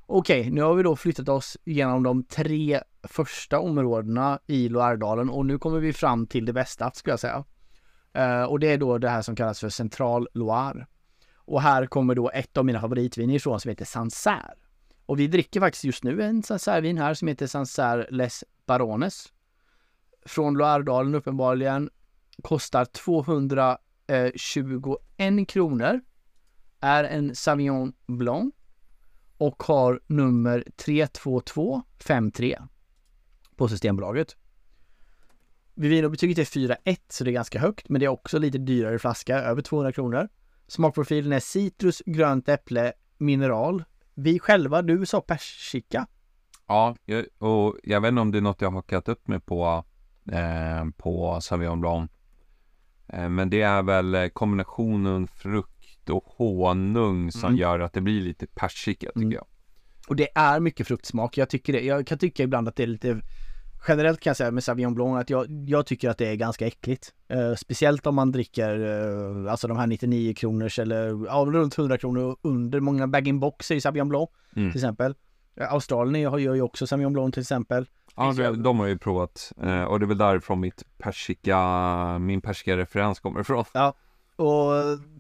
Okej, 0.08 0.50
nu 0.50 0.62
har 0.62 0.74
vi 0.74 0.84
då 0.84 0.96
flyttat 0.96 1.30
oss 1.30 1.58
genom 1.64 2.04
de 2.04 2.24
tre 2.24 2.82
första 3.04 3.60
områdena 3.60 4.40
i 4.48 4.70
Loiredalen 4.70 5.30
och 5.30 5.46
nu 5.46 5.58
kommer 5.60 5.80
vi 5.80 5.94
fram 5.94 6.28
till 6.28 6.46
det 6.46 6.54
bästa, 6.54 6.92
skulle 6.92 7.12
jag 7.12 7.20
säga. 7.20 7.44
Eh, 8.14 8.44
och 8.44 8.60
det 8.60 8.68
är 8.68 8.78
då 8.78 8.98
det 8.98 9.10
här 9.10 9.22
som 9.22 9.36
kallas 9.36 9.60
för 9.60 9.70
Central 9.70 10.28
Loire. 10.34 10.88
Och 11.36 11.62
här 11.62 11.86
kommer 11.86 12.16
då 12.16 12.30
ett 12.30 12.58
av 12.58 12.66
mina 12.66 12.82
favoritviner 12.82 13.36
ifrån 13.36 13.60
som 13.60 13.70
heter 13.70 13.86
Sancerre. 13.86 14.54
Och 15.06 15.20
vi 15.20 15.28
dricker 15.28 15.60
faktiskt 15.60 15.84
just 15.84 16.04
nu 16.04 16.22
en 16.22 16.44
Sancerre-vin 16.44 16.98
här 16.98 17.14
som 17.14 17.28
heter 17.28 17.48
Sancerre 17.48 18.08
Les 18.12 18.44
Barones. 18.66 19.34
Från 20.26 20.54
Loiredalen 20.54 21.16
uppenbarligen. 21.16 21.90
Kostar 22.44 22.86
221 22.86 23.80
eh, 25.18 25.46
kronor. 25.46 26.02
Är 26.80 27.04
en 27.04 27.36
Sauvignon 27.36 27.94
Blanc 28.08 28.55
och 29.38 29.64
har 29.64 30.00
nummer 30.08 30.64
32253 30.76 32.60
på 33.56 33.68
Systembolaget. 33.68 34.38
Vivino-betyget 35.74 36.38
är 36.38 36.44
4,1 36.44 36.98
så 37.10 37.24
det 37.24 37.30
är 37.30 37.34
ganska 37.34 37.60
högt 37.60 37.90
men 37.90 38.00
det 38.00 38.06
är 38.06 38.10
också 38.10 38.40
lite 38.40 38.58
dyrare 38.58 39.00
flaska, 39.00 39.38
över 39.38 39.62
200 39.62 39.92
kronor. 39.92 40.30
Smakprofilen 40.68 41.32
är 41.34 41.40
citrus, 41.40 42.02
grönt 42.06 42.50
äpple, 42.50 42.94
mineral. 43.18 43.84
Vi 44.14 44.40
själva, 44.40 44.82
du 44.82 45.06
sa 45.06 45.22
persika. 45.22 46.08
Ja, 46.68 46.96
och 47.38 47.78
jag 47.84 48.02
vet 48.02 48.10
inte 48.10 48.22
om 48.22 48.32
det 48.32 48.38
är 48.38 48.42
något 48.42 48.62
jag 48.62 48.70
har 48.70 48.76
hakat 48.76 49.10
upp 49.10 49.28
mig 49.28 49.40
på 49.40 49.84
eh, 50.32 50.86
på 50.98 51.42
Sauvignon 51.42 51.82
Blanc. 51.82 52.12
Eh, 53.08 53.30
men 53.30 53.50
det 53.50 53.62
är 53.62 53.84
väl 53.84 54.16
eh, 54.16 54.28
kombinationen 54.28 55.28
frukt 55.28 55.75
och 56.14 56.24
honung 56.38 57.32
som 57.32 57.48
Mm. 57.50 57.58
gör 57.60 57.80
att 57.80 57.94
det 57.94 58.02
blir 58.02 58.22
lite 58.22 58.48
persika 58.48 59.08
tycker 59.08 59.20
Mm. 59.20 59.32
jag. 59.32 59.46
Och 60.08 60.16
det 60.16 60.28
är 60.36 60.60
mycket 60.60 60.88
fruktsmak. 60.88 61.38
Jag 61.38 61.50
tycker 61.50 61.74
det. 61.74 61.82
Jag 61.82 62.08
kan 62.08 62.18
tycka 62.18 62.44
ibland 62.44 62.68
att 62.68 62.76
det 62.76 62.84
är 62.84 62.88
lite 62.88 63.22
Generellt 63.88 64.20
kan 64.20 64.30
jag 64.30 64.38
säga 64.38 64.52
med 64.52 64.64
Sauvignon 64.64 64.94
Blanc 64.96 65.22
att 65.22 65.30
jag, 65.30 65.46
jag 65.68 65.86
tycker 65.86 66.10
att 66.10 66.18
det 66.18 66.28
är 66.28 66.36
ganska 66.36 66.68
äckligt. 66.68 67.14
Eh, 67.28 67.54
speciellt 67.56 68.08
om 68.08 68.16
man 68.16 68.32
dricker 68.32 68.80
eh, 69.46 69.52
alltså 69.52 69.68
de 69.68 69.78
här 69.78 69.88
99 69.88 70.34
kronors 70.34 70.80
eller 70.80 71.26
ja, 71.26 71.46
runt 71.50 71.78
100 71.78 71.98
kronor 71.98 72.36
under. 72.42 72.80
Många 72.80 73.08
bag-in-box 73.08 73.72
är 73.72 73.76
ju 73.76 73.82
Sauvignon 73.82 74.10
Blanc 74.10 74.30
Mm. 74.56 74.72
till 74.72 74.80
exempel. 74.80 75.16
Eh, 75.60 75.74
Australien 75.74 76.32
har- 76.32 76.40
gör 76.40 76.54
ju 76.56 76.62
också 76.62 76.88
Sauvignon 76.88 77.14
Blanc 77.14 77.34
till 77.34 77.42
exempel. 77.42 77.86
Ja, 78.16 78.34
de 78.54 78.80
har 78.80 78.88
ju 78.88 78.98
provat 78.98 79.52
eh, 79.64 79.84
och 79.84 80.00
det 80.00 80.06
är 80.06 80.08
väl 80.08 80.18
därifrån 80.18 80.60
mitt 80.60 80.84
persika, 80.98 81.58
min 82.20 82.42
persika 82.42 82.78
referens 82.78 83.20
kommer 83.20 83.40
ifrån. 83.42 83.64
Och 84.36 84.72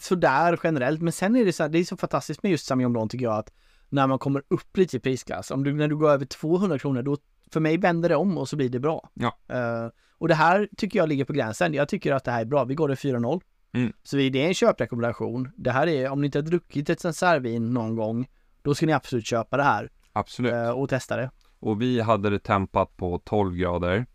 sådär 0.01 0.59
generellt. 0.63 1.01
Men 1.01 1.13
sen 1.13 1.35
är 1.35 1.45
det 1.45 1.53
så 1.53 1.63
här, 1.63 1.69
det 1.69 1.79
är 1.79 1.83
så 1.83 1.97
fantastiskt 1.97 2.43
med 2.43 2.51
just 2.51 2.71
Blanc 2.75 3.11
tycker 3.11 3.25
jag 3.25 3.37
att 3.37 3.53
när 3.89 4.07
man 4.07 4.19
kommer 4.19 4.43
upp 4.47 4.77
lite 4.77 4.97
i 4.97 4.99
prisklass, 4.99 5.51
om 5.51 5.63
du, 5.63 5.73
när 5.73 5.87
du 5.87 5.95
går 5.97 6.09
över 6.09 6.25
200 6.25 6.79
kronor, 6.79 7.01
då 7.01 7.17
för 7.51 7.59
mig 7.59 7.77
vänder 7.77 8.09
det 8.09 8.15
om 8.15 8.37
och 8.37 8.49
så 8.49 8.55
blir 8.55 8.69
det 8.69 8.79
bra. 8.79 9.09
Ja. 9.13 9.37
Eh, 9.47 9.89
och 10.17 10.27
det 10.27 10.35
här 10.35 10.69
tycker 10.77 10.99
jag 10.99 11.09
ligger 11.09 11.25
på 11.25 11.33
gränsen. 11.33 11.73
Jag 11.73 11.89
tycker 11.89 12.13
att 12.13 12.23
det 12.23 12.31
här 12.31 12.41
är 12.41 12.45
bra. 12.45 12.63
Vi 12.63 12.75
går 12.75 12.87
det 12.87 12.95
4-0. 12.95 13.41
Mm. 13.73 13.93
Så 14.03 14.15
det 14.15 14.23
är 14.23 14.47
en 14.47 14.53
köprekommendation. 14.53 15.51
Det 15.55 15.71
här 15.71 15.87
är, 15.87 16.09
om 16.09 16.21
ni 16.21 16.25
inte 16.25 16.37
har 16.37 16.43
druckit 16.43 16.89
ett 16.89 16.99
Sancervin 16.99 17.73
någon 17.73 17.95
gång, 17.95 18.27
då 18.61 18.75
ska 18.75 18.85
ni 18.85 18.93
absolut 18.93 19.25
köpa 19.25 19.57
det 19.57 19.63
här 19.63 19.89
Absolut. 20.13 20.53
eh, 20.53 20.69
och 20.69 20.89
testa 20.89 21.17
det. 21.17 21.31
Och 21.59 21.81
vi 21.81 22.01
hade 22.01 22.29
det 22.29 22.39
tempat 22.39 22.97
på 22.97 23.21
12 23.25 23.55
grader 23.55 24.05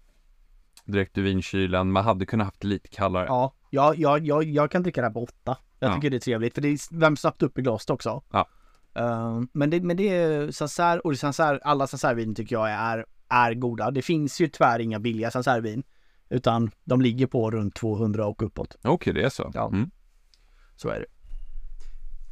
direkt 0.84 1.18
ur 1.18 1.22
vinkylen, 1.22 1.92
men 1.92 2.04
hade 2.04 2.26
kunnat 2.26 2.44
haft 2.46 2.64
lite 2.64 2.88
kallare. 2.88 3.24
Ja, 3.28 3.52
jag, 3.70 3.98
jag, 3.98 4.26
jag, 4.26 4.44
jag 4.44 4.70
kan 4.70 4.82
dricka 4.82 5.00
det 5.00 5.06
här 5.06 5.14
på 5.14 5.22
8. 5.22 5.34
Jag 5.44 5.90
Ja. 5.90 5.94
tycker 5.94 6.10
det 6.10 6.16
är 6.16 6.20
trevligt, 6.20 6.54
för 6.54 6.60
det 6.60 6.78
värms 6.90 7.20
snabbt 7.20 7.42
upp 7.42 7.58
i 7.58 7.62
glaset 7.62 7.90
också. 7.90 8.22
Ja. 8.32 8.48
Eh, 8.94 9.40
men, 9.52 9.70
det, 9.70 9.80
men 9.80 9.96
det 9.96 10.08
är 10.08 10.50
Sancerre, 10.50 11.00
och 11.00 11.16
Sancerre, 11.18 11.58
alla 11.62 11.86
Sancerrevin 11.86 12.34
tycker 12.34 12.56
jag 12.56 12.70
är, 12.70 13.06
är 13.28 13.54
goda. 13.54 13.90
Det 13.90 14.02
finns 14.02 14.40
ju 14.40 14.48
tyvärr 14.48 14.78
inga 14.78 14.98
billiga 14.98 15.30
Sancerrevin. 15.30 15.82
Utan 16.28 16.70
de 16.84 17.00
ligger 17.00 17.26
på 17.26 17.50
runt 17.50 17.74
200 17.74 18.26
och 18.26 18.42
uppåt. 18.42 18.76
Okej, 18.82 19.12
det 19.14 19.22
är 19.22 19.28
så. 19.28 19.50
Ja. 19.54 19.68
Mm. 19.68 19.90
Så 20.76 20.88
är 20.88 21.00
det. 21.00 21.06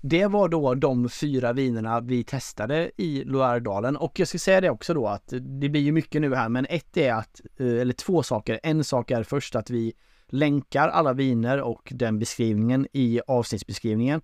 Det 0.01 0.27
var 0.27 0.49
då 0.49 0.75
de 0.75 1.09
fyra 1.09 1.53
vinerna 1.53 2.01
vi 2.01 2.25
testade 2.25 2.91
i 2.97 3.25
Loiredalen 3.25 3.97
och 3.97 4.21
jag 4.21 4.29
ska 4.29 4.39
säga 4.39 4.61
det 4.61 4.71
också 4.71 4.95
då 4.95 5.07
att 5.07 5.33
det 5.41 5.69
blir 5.69 5.81
ju 5.81 5.93
mycket 5.93 6.21
nu 6.21 6.35
här 6.35 6.49
men 6.49 6.67
ett 6.71 6.97
är 6.97 7.13
att, 7.13 7.41
eh, 7.57 7.67
eller 7.67 7.93
två 7.93 8.23
saker. 8.23 8.61
En 8.63 8.85
sak 8.85 9.11
är 9.11 9.23
först 9.23 9.57
att 9.57 9.71
vi 9.71 9.93
länkar 10.27 10.89
alla 10.89 11.13
viner 11.13 11.61
och 11.61 11.89
den 11.91 12.19
beskrivningen 12.19 12.87
i 12.93 13.21
avsnittsbeskrivningen. 13.27 14.21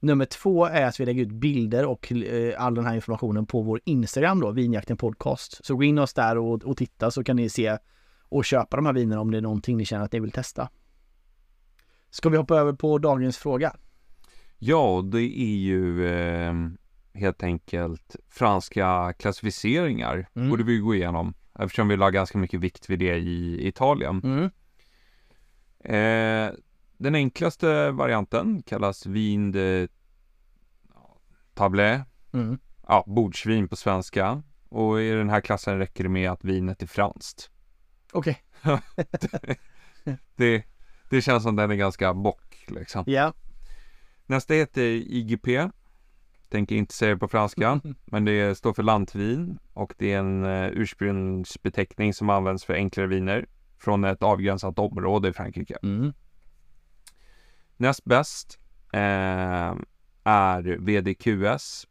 Nummer 0.00 0.24
två 0.24 0.66
är 0.66 0.86
att 0.86 1.00
vi 1.00 1.06
lägger 1.06 1.22
ut 1.22 1.32
bilder 1.32 1.86
och 1.86 2.12
eh, 2.12 2.62
all 2.62 2.74
den 2.74 2.86
här 2.86 2.94
informationen 2.94 3.46
på 3.46 3.62
vår 3.62 3.80
Instagram 3.84 4.40
då, 4.40 4.50
Vinjakten 4.50 4.96
Podcast. 4.96 5.64
Så 5.66 5.76
gå 5.76 5.82
in 5.82 5.98
oss 5.98 6.14
där 6.14 6.38
och, 6.38 6.64
och 6.64 6.76
titta 6.76 7.10
så 7.10 7.24
kan 7.24 7.36
ni 7.36 7.48
se 7.48 7.78
och 8.28 8.44
köpa 8.44 8.76
de 8.76 8.86
här 8.86 8.92
vinerna 8.92 9.20
om 9.20 9.30
det 9.30 9.38
är 9.38 9.42
någonting 9.42 9.76
ni 9.76 9.84
känner 9.84 10.04
att 10.04 10.12
ni 10.12 10.20
vill 10.20 10.32
testa. 10.32 10.68
Ska 12.10 12.28
vi 12.28 12.36
hoppa 12.36 12.56
över 12.56 12.72
på 12.72 12.98
dagens 12.98 13.38
fråga? 13.38 13.76
Ja, 14.58 15.02
det 15.12 15.40
är 15.40 15.56
ju 15.56 16.06
eh, 16.06 16.54
helt 17.14 17.42
enkelt 17.42 18.16
franska 18.28 19.12
klassificeringar. 19.18 20.28
Mm. 20.34 20.50
Borde 20.50 20.64
vi 20.64 20.78
gå 20.78 20.94
igenom. 20.94 21.34
Eftersom 21.58 21.88
vi 21.88 21.96
la 21.96 22.10
ganska 22.10 22.38
mycket 22.38 22.60
vikt 22.60 22.90
vid 22.90 22.98
det 22.98 23.16
i 23.16 23.68
Italien. 23.68 24.20
Mm. 24.24 24.50
Eh, 25.84 26.54
den 26.96 27.14
enklaste 27.14 27.90
varianten 27.90 28.62
kallas 28.62 29.06
vin 29.06 29.52
de 29.52 29.88
tablet. 31.54 32.02
Mm. 32.32 32.58
Ja, 32.88 33.04
bordsvin 33.06 33.68
på 33.68 33.76
svenska. 33.76 34.42
Och 34.68 35.00
i 35.02 35.10
den 35.10 35.30
här 35.30 35.40
klassen 35.40 35.78
räcker 35.78 36.04
det 36.04 36.10
med 36.10 36.30
att 36.30 36.44
vinet 36.44 36.82
är 36.82 36.86
franskt. 36.86 37.50
Okej, 38.12 38.42
Det, 40.36 40.64
det 41.10 41.22
känns 41.22 41.42
som 41.42 41.56
den 41.56 41.70
är 41.70 41.74
ganska 41.74 42.14
bock 42.14 42.64
liksom. 42.68 43.04
ja. 43.06 43.32
Nästa 44.26 44.54
heter 44.54 44.82
IGP. 44.82 45.70
Tänker 46.48 46.76
inte 46.76 46.94
säga 46.94 47.14
det 47.14 47.18
på 47.18 47.28
franska, 47.28 47.80
men 48.04 48.24
det 48.24 48.58
står 48.58 48.72
för 48.72 48.82
lantvin 48.82 49.58
och 49.72 49.94
det 49.98 50.12
är 50.12 50.18
en 50.18 50.44
eh, 50.44 50.66
ursprungsbeteckning 50.66 52.14
som 52.14 52.30
används 52.30 52.64
för 52.64 52.74
enklare 52.74 53.06
viner 53.06 53.46
från 53.78 54.04
ett 54.04 54.22
avgränsat 54.22 54.78
område 54.78 55.28
i 55.28 55.32
Frankrike. 55.32 55.78
Mm. 55.82 56.12
Näst 57.76 58.04
bäst 58.04 58.58
eh, 58.92 59.74
är 60.24 60.78
VDQS 60.78 61.86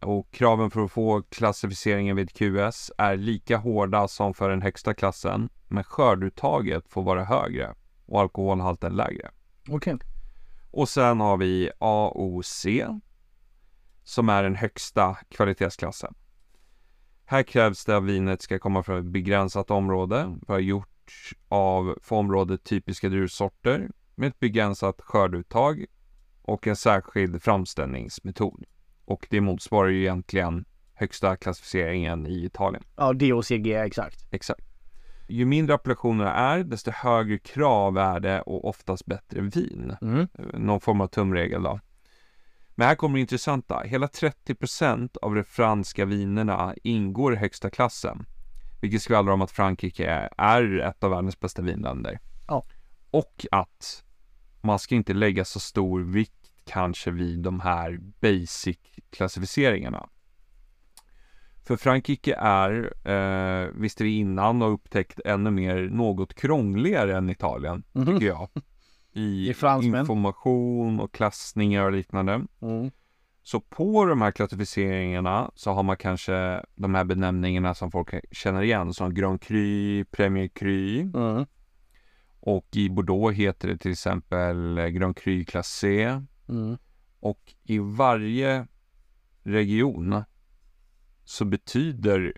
och 0.00 0.30
kraven 0.30 0.70
för 0.70 0.84
att 0.84 0.92
få 0.92 1.22
klassificeringen 1.22 2.16
VDQS 2.16 2.92
är 2.98 3.16
lika 3.16 3.56
hårda 3.56 4.08
som 4.08 4.34
för 4.34 4.50
den 4.50 4.62
högsta 4.62 4.94
klassen, 4.94 5.48
men 5.68 5.84
skörduttaget 5.84 6.88
får 6.88 7.02
vara 7.02 7.24
högre 7.24 7.74
och 8.06 8.20
alkoholhalten 8.20 8.96
lägre. 8.96 9.30
Okej. 9.68 9.98
Och 10.70 10.88
sen 10.88 11.20
har 11.20 11.36
vi 11.36 11.70
AOC 11.78 12.66
som 14.04 14.28
är 14.28 14.42
den 14.42 14.56
högsta 14.56 15.16
kvalitetsklassen. 15.28 16.14
Här 17.24 17.42
krävs 17.42 17.84
det 17.84 17.96
att 17.96 18.04
vinet 18.04 18.42
ska 18.42 18.58
komma 18.58 18.82
från 18.82 18.98
ett 18.98 19.12
begränsat 19.12 19.70
område, 19.70 20.38
vara 20.46 20.60
gjort 20.60 20.86
av 21.48 21.98
för 22.02 22.16
området 22.16 22.64
typiska 22.64 23.08
druvsorter 23.08 23.90
med 24.14 24.28
ett 24.28 24.40
begränsat 24.40 25.00
skörduttag 25.00 25.84
och 26.42 26.66
en 26.66 26.76
särskild 26.76 27.42
framställningsmetod. 27.42 28.64
Och 29.04 29.26
det 29.30 29.40
motsvarar 29.40 29.88
ju 29.88 30.00
egentligen 30.00 30.64
högsta 30.94 31.36
klassificeringen 31.36 32.26
i 32.26 32.44
Italien. 32.44 32.84
Ja, 32.96 33.12
DOCG 33.12 33.66
exakt. 33.66 34.26
Exakt. 34.30 34.69
Ju 35.30 35.44
mindre 35.44 35.74
appellationerna 35.74 36.34
är, 36.34 36.64
desto 36.64 36.90
högre 36.90 37.38
krav 37.38 37.98
är 37.98 38.20
det 38.20 38.40
och 38.40 38.68
oftast 38.68 39.06
bättre 39.06 39.40
vin 39.40 39.96
Mm. 40.02 40.28
någon 40.54 40.80
form 40.80 41.00
av 41.00 41.06
tumregel 41.06 41.62
då. 41.62 41.80
Men 42.74 42.88
här 42.88 42.94
kommer 42.94 43.14
det 43.14 43.20
intressanta. 43.20 43.80
Hela 43.80 44.06
30% 44.06 45.16
av 45.22 45.34
de 45.34 45.44
franska 45.44 46.04
vinerna 46.04 46.74
ingår 46.82 47.34
i 47.34 47.36
högsta 47.36 47.70
klassen. 47.70 48.26
Vilket 48.80 49.02
skvallrar 49.02 49.32
om 49.32 49.42
att 49.42 49.50
Frankrike 49.50 50.28
är 50.38 50.78
ett 50.78 51.04
av 51.04 51.10
världens 51.10 51.40
bästa 51.40 51.62
vinländer. 51.62 52.20
Ja. 52.48 52.64
Och 53.10 53.46
att 53.50 54.04
man 54.60 54.78
ska 54.78 54.94
inte 54.94 55.12
lägga 55.12 55.44
så 55.44 55.60
stor 55.60 56.00
vikt 56.00 56.52
kanske 56.64 57.10
vid 57.10 57.38
de 57.38 57.60
här 57.60 57.98
basic 58.20 58.78
klassificeringarna. 59.10 60.08
För 61.70 61.76
Frankrike 61.76 62.34
är, 62.38 62.92
eh, 63.08 63.68
visste 63.74 64.04
vi 64.04 64.16
innan 64.18 64.62
och 64.62 64.72
upptäckt 64.74 65.20
ännu 65.24 65.50
mer, 65.50 65.76
något 65.82 66.34
krångligare 66.34 67.16
än 67.16 67.30
Italien, 67.30 67.82
Mhm. 67.92 68.06
tycker 68.06 68.26
jag. 68.26 68.48
I 69.12 69.48
information 69.82 71.00
och 71.00 71.14
klassningar 71.14 71.84
och 71.84 71.92
liknande. 71.92 72.32
Mm. 72.62 72.90
Så 73.42 73.60
på 73.60 74.04
de 74.04 74.20
här 74.22 74.30
klassificeringarna 74.30 75.50
så 75.54 75.70
har 75.72 75.82
man 75.82 75.96
kanske 75.96 76.64
de 76.74 76.94
här 76.94 77.04
benämningarna 77.04 77.74
som 77.74 77.90
folk 77.90 78.14
känner 78.32 78.62
igen 78.62 78.94
som 78.94 79.14
Grand 79.14 79.42
Cru, 79.42 80.04
Premier 80.04 80.48
Cru 80.48 81.00
Mm. 81.00 81.46
och 82.40 82.66
i 82.72 82.88
Bordeaux 82.90 83.36
heter 83.36 83.68
det 83.68 83.76
till 83.78 83.90
exempel 83.92 84.88
Grand 84.90 85.16
Cru 85.16 85.44
Classé 85.44 86.20
Mm. 86.48 86.76
och 87.20 87.54
i 87.64 87.78
varje 87.78 88.66
region 89.42 90.24
så 91.30 91.44
betyder 91.44 92.32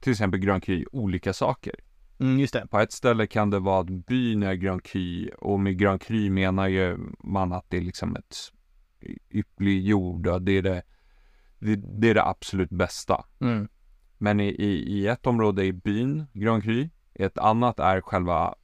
till 0.00 0.12
exempel 0.12 0.40
Grand 0.40 0.62
Cru 0.62 0.84
olika 0.92 1.32
saker. 1.32 1.74
Mm, 2.18 2.38
just 2.38 2.52
det. 2.52 2.66
På 2.66 2.78
ett 2.78 2.92
ställe 2.92 3.26
kan 3.26 3.50
det 3.50 3.58
vara 3.58 3.80
att 3.80 4.06
byn 4.06 4.42
är 4.42 4.54
Grand 4.54 4.84
Cru 4.84 5.28
och 5.28 5.60
med 5.60 5.78
Grand 5.78 6.02
Cru 6.02 6.30
menar 6.30 6.68
ju 6.68 6.98
man 7.18 7.52
att 7.52 7.64
det 7.68 7.76
är 7.76 7.80
liksom 7.80 8.16
ett 8.16 8.36
ypperlig 9.30 9.82
jord 9.82 10.26
och 10.26 10.42
det 10.42 10.52
är 10.52 10.62
det, 10.62 10.82
det, 11.58 11.76
det 11.76 12.10
är 12.10 12.14
det 12.14 12.24
absolut 12.24 12.70
bästa. 12.70 13.24
Mm. 13.40 13.68
Men 14.18 14.40
i, 14.40 14.48
i, 14.48 14.98
i 14.98 15.06
ett 15.06 15.26
område 15.26 15.66
är 15.66 15.72
byn 15.72 16.26
Cru, 16.62 16.88
i 17.14 17.22
ett 17.22 17.38
annat 17.38 17.78
är 17.78 18.00
själva 18.00 18.54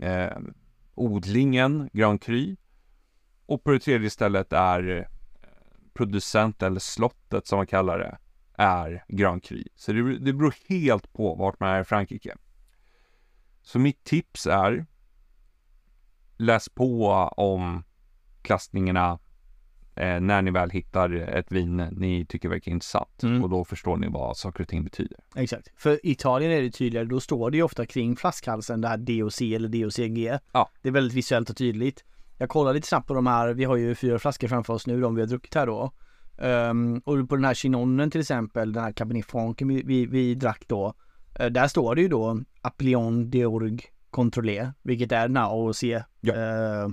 eh, 0.00 0.38
odlingen 0.94 1.90
Grand 1.92 2.22
Cru 2.22 2.56
och 3.46 3.64
på 3.64 3.70
det 3.70 3.80
tredje 3.80 4.10
stället 4.10 4.52
är 4.52 4.98
eh, 4.98 5.04
producent 5.94 6.62
eller 6.62 6.80
slottet 6.80 7.46
som 7.46 7.56
man 7.56 7.66
kallar 7.66 7.98
det 7.98 8.18
är 8.60 9.04
Grand 9.08 9.44
Cru. 9.44 9.64
Så 9.74 9.92
det, 9.92 10.18
det 10.18 10.32
beror 10.32 10.54
helt 10.68 11.12
på 11.12 11.34
vart 11.34 11.60
man 11.60 11.70
är 11.70 11.80
i 11.80 11.84
Frankrike. 11.84 12.36
Så 13.62 13.78
mitt 13.78 14.04
tips 14.04 14.46
är 14.46 14.86
läs 16.36 16.68
på 16.68 17.08
om 17.36 17.84
klassningarna 18.42 19.18
eh, 19.94 20.20
när 20.20 20.42
ni 20.42 20.50
väl 20.50 20.70
hittar 20.70 21.10
ett 21.10 21.52
vin 21.52 21.76
ni 21.76 22.26
tycker 22.26 22.48
verkar 22.48 22.72
intressant. 22.72 23.22
Mm. 23.22 23.42
Och 23.42 23.50
då 23.50 23.64
förstår 23.64 23.96
ni 23.96 24.08
vad 24.08 24.36
saker 24.36 24.62
och 24.62 24.68
ting 24.68 24.84
betyder. 24.84 25.18
Exakt. 25.34 25.68
För 25.76 26.00
Italien 26.02 26.52
är 26.52 26.62
det 26.62 26.70
tydligare, 26.70 27.06
då 27.06 27.20
står 27.20 27.50
det 27.50 27.56
ju 27.56 27.62
ofta 27.62 27.86
kring 27.86 28.16
flaskhalsen 28.16 28.80
det 28.80 28.88
här 28.88 28.96
DOC 28.96 29.40
eller 29.40 29.68
DOCG. 29.68 30.38
Ja. 30.52 30.70
Det 30.82 30.88
är 30.88 30.92
väldigt 30.92 31.16
visuellt 31.16 31.50
och 31.50 31.56
tydligt. 31.56 32.04
Jag 32.38 32.48
kollar 32.48 32.74
lite 32.74 32.88
snabbt 32.88 33.08
på 33.08 33.14
de 33.14 33.26
här, 33.26 33.54
vi 33.54 33.64
har 33.64 33.76
ju 33.76 33.94
fyra 33.94 34.18
flaskor 34.18 34.48
framför 34.48 34.74
oss 34.74 34.86
nu, 34.86 35.00
de 35.00 35.14
vi 35.14 35.20
har 35.20 35.28
druckit 35.28 35.54
här 35.54 35.66
då. 35.66 35.92
Ehm, 36.40 37.02
och 37.04 37.28
på 37.28 37.36
den 37.36 37.44
här 37.44 37.54
chinonen 37.54 38.10
till 38.10 38.20
exempel, 38.20 38.72
den 38.72 38.84
här 38.84 38.92
Cabernet 38.92 39.26
Franc 39.26 39.54
vi, 39.58 39.82
vi, 39.82 40.06
vi 40.06 40.34
drack 40.34 40.64
då. 40.66 40.94
eh, 41.38 41.46
där 41.46 41.68
står 41.68 41.94
det 41.94 42.02
ju 42.02 42.08
då 42.08 42.40
Appelion 42.60 43.30
d'Org 43.30 43.82
Contrôlé, 44.10 44.72
vilket 44.82 45.12
är 45.12 45.28
den 45.28 45.36
här 45.36 45.44
AOC 45.44 45.82
Ja. 46.20 46.34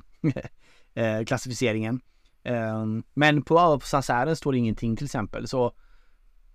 eh, 0.94 1.24
klassificeringen. 1.26 2.02
Ehm, 2.44 3.04
men 3.14 3.42
på, 3.42 3.80
på 3.80 3.86
Sancerren 3.86 4.36
står 4.36 4.52
det 4.52 4.58
ingenting 4.58 4.96
till 4.96 5.06
exempel, 5.06 5.48
så 5.48 5.74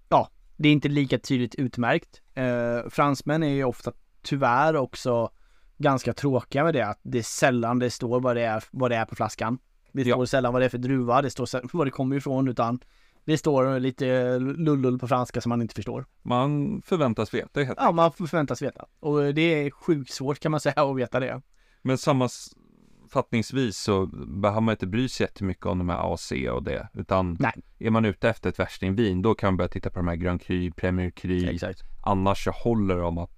ja, 0.09 0.29
det 0.57 0.69
är 0.69 0.73
inte 0.73 0.89
lika 0.89 1.19
tydligt 1.19 1.55
utmärkt. 1.55 2.23
Eh, 2.35 2.89
fransmän 2.91 3.43
är 3.43 3.49
ju 3.49 3.65
ofta 3.65 3.93
tyvärr 4.23 4.77
också 4.77 5.31
ganska 5.79 6.13
tråkiga 6.13 6.65
med 6.65 6.75
det, 6.75 6.87
att 6.87 7.01
det 7.03 7.19
är 7.19 7.23
sällan 7.23 7.79
det 7.79 7.91
står 7.91 8.21
vad 8.21 8.37
det 8.37 8.43
är, 8.43 8.65
vad 8.71 8.91
det 8.91 8.97
är 8.97 9.05
på 9.05 9.15
flaskan. 9.15 9.59
Det 9.93 10.03
Ja. 10.03 10.15
står 10.17 10.27
sällan 10.27 10.53
vad 10.53 10.63
det 10.63 10.67
är 10.67 10.69
för 10.69 10.79
druva, 10.79 11.23
det 11.23 11.31
står 11.31 11.47
sällan 11.47 11.69
var 11.73 11.85
det 11.85 11.91
kommer 11.91 12.17
ifrån, 12.17 12.49
utan 12.49 12.81
det 13.25 13.39
står 13.39 13.79
lite 13.81 14.39
lullull 14.39 14.99
på 14.99 15.09
franska 15.09 15.41
som 15.41 15.51
man 15.51 15.63
inte 15.63 15.75
förstår. 15.75 16.07
Man 16.23 16.83
förväntas 16.85 17.35
veta 17.35 17.61
helt 17.63 17.79
Ja, 17.83 17.93
man 17.93 18.13
förväntas 18.13 18.63
veta. 18.63 18.87
Och 19.01 19.35
det 19.35 19.43
är 19.43 19.71
sjukt 19.71 20.11
svårt 20.13 20.39
kan 20.41 20.51
man 20.51 20.61
säga 20.61 20.83
att 20.91 20.97
veta 20.97 21.21
det. 21.21 21.43
Men 21.83 21.99
sammanfattningsvis 21.99 23.77
så 23.79 24.07
behöver 24.27 24.61
man 24.61 24.73
inte 24.73 24.87
bry 24.87 25.09
sig 25.09 25.25
jättemycket 25.25 25.67
om 25.67 25.79
de 25.79 25.89
här 25.89 26.15
AC 26.15 26.33
och 26.53 26.63
det. 26.63 26.89
Utan 26.95 27.37
Nej. 27.41 27.53
är 27.79 27.91
man 27.91 28.05
ute 28.05 28.29
efter 28.29 28.49
ett 28.51 28.59
värstingvin 28.59 29.23
då 29.23 29.35
kan 29.35 29.47
man 29.47 29.57
börja 29.57 29.69
titta 29.69 29.91
på 29.91 29.99
de 29.99 30.09
här 30.09 30.17
Grand 30.17 30.43
Cru, 30.43 30.71
Premier 30.71 31.11
Cru. 31.11 31.49
Exakt. 31.49 31.81
Annars 32.03 32.45
så 32.45 32.51
håller 32.51 32.97
de 32.97 33.19
att 33.19 33.31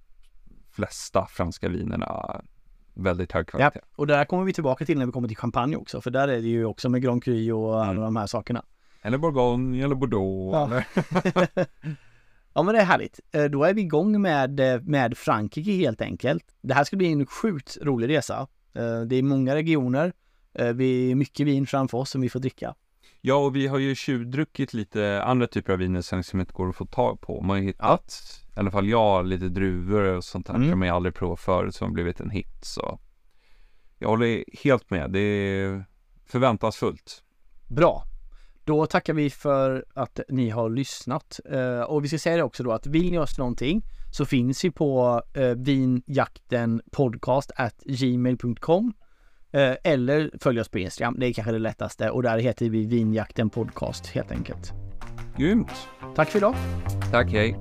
flesta 0.71 1.25
franska 1.25 1.69
vinerna 1.69 2.41
väldigt 2.95 3.31
hög 3.31 3.47
kvalitet. 3.47 3.79
Och 3.95 4.07
det 4.07 4.13
där 4.13 4.25
kommer 4.25 4.43
vi 4.43 4.53
tillbaka 4.53 4.85
till 4.85 4.97
när 4.99 5.05
vi 5.05 5.11
kommer 5.11 5.27
till 5.27 5.37
champagne 5.37 5.75
också, 5.75 6.01
för 6.01 6.11
där 6.11 6.27
är 6.27 6.41
det 6.41 6.47
ju 6.47 6.65
också 6.65 6.89
med 6.89 7.01
Grand 7.01 7.23
Cru 7.23 7.51
och 7.51 7.81
alla 7.81 7.91
Mm. 7.91 8.03
de 8.03 8.15
här 8.15 8.27
sakerna. 8.27 8.63
Eller 9.01 9.17
Bourgogne 9.17 9.83
eller 9.83 9.95
Bordeaux. 9.95 10.53
Ja. 10.53 10.65
Eller... 10.65 11.65
Ja 12.57 12.63
men 12.63 12.75
det 12.75 12.81
är 12.81 12.85
härligt. 12.85 13.19
Eh, 13.31 13.43
Då 13.43 13.63
är 13.63 13.73
vi 13.73 13.81
igång 13.81 14.21
med, 14.21 14.59
eh, 14.59 14.81
med 14.81 15.17
Frankrike 15.17 15.71
helt 15.71 16.01
enkelt. 16.01 16.43
Det 16.61 16.73
här 16.73 16.83
ska 16.83 16.97
bli 16.97 17.11
en 17.11 17.25
sjukt 17.25 17.77
rolig 17.81 18.09
resa. 18.09 18.47
Eh, 18.73 19.01
Det 19.01 19.15
är 19.15 19.23
många 19.23 19.55
regioner. 19.55 20.13
Vi 20.75 21.11
är 21.11 21.15
mycket 21.15 21.45
vin 21.47 21.65
framför 21.65 21.97
oss 21.97 22.09
som 22.09 22.21
vi 22.21 22.29
får 22.29 22.39
dricka. 22.39 22.75
Ja, 23.21 23.35
och 23.35 23.55
vi 23.55 23.67
har 23.67 23.77
ju 23.77 23.95
tjuvdruckit 23.95 24.73
lite 24.73 25.23
andra 25.23 25.47
typer 25.47 25.73
av 25.73 25.79
viner 25.79 26.21
som 26.21 26.39
inte 26.39 26.53
går 26.53 26.69
att 26.69 26.75
få 26.75 26.85
tag 26.85 27.21
på. 27.21 27.41
Man 27.41 27.49
har 27.49 27.57
ju 27.57 27.63
hittat, 27.63 28.13
i 28.55 28.59
alla 28.59 28.71
fall 28.71 28.87
jag, 28.89 29.25
lite 29.25 29.49
druvor 29.49 30.03
och 30.03 30.23
sånt 30.23 30.47
där 30.47 30.53
Mm. 30.55 30.69
som 30.71 30.81
jag 30.81 30.95
aldrig 30.95 31.15
provat 31.15 31.39
förut 31.39 31.75
som 31.75 31.87
har 31.87 31.93
blivit 31.93 32.19
en 32.19 32.29
hit. 32.29 32.57
Så 32.61 32.99
jag 33.99 34.09
håller 34.09 34.43
helt 34.63 34.89
med. 34.89 35.11
Det 35.11 35.19
är 35.19 35.85
förväntansfullt. 36.25 37.23
Bra. 37.67 38.03
Då 38.63 38.85
tackar 38.85 39.13
vi 39.13 39.29
för 39.29 39.85
att 39.93 40.19
ni 40.29 40.49
har 40.49 40.69
lyssnat. 40.69 41.39
Eh, 41.51 41.81
Och 41.81 42.03
vi 42.03 42.07
ska 42.07 42.17
säga 42.19 42.37
det 42.37 42.43
också 42.43 42.63
då 42.63 42.71
att 42.71 42.87
vill 42.87 43.11
ni 43.11 43.17
oss 43.17 43.37
någonting 43.37 43.81
så 44.11 44.25
finns 44.25 44.65
vi 44.65 44.71
på 44.71 45.21
eh, 45.33 45.47
vinjaktenpodcast 45.49 47.51
gmail.com 47.85 48.93
eh, 49.51 49.73
eller 49.83 50.31
följ 50.41 50.59
oss 50.61 50.69
på 50.69 50.79
Instagram. 50.79 51.15
Det 51.19 51.27
är 51.27 51.33
kanske 51.33 51.51
det 51.51 51.59
lättaste 51.59 52.09
och 52.09 52.23
där 52.23 52.37
heter 52.37 52.69
vi 52.69 52.85
vinjakten 52.85 53.49
podcast 53.49 54.07
helt 54.07 54.31
enkelt. 54.31 54.73
Grymt! 55.37 55.71
Tack 56.15 56.29
för 56.29 56.37
idag. 56.39 56.55
Tack, 57.11 57.31
hej! 57.31 57.57